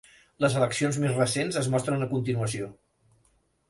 Les 0.45 0.55
eleccions 0.61 0.97
més 1.05 1.13
recents 1.19 1.61
es 1.63 1.71
mostren 1.77 2.09
a 2.09 2.11
continuació. 2.17 2.75